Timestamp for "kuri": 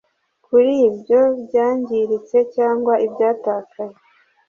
0.45-0.73